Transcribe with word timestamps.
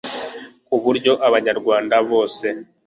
ku 0.67 0.75
buryo 0.83 1.11
abanyarwanda 1.27 1.95
bose 2.09 2.45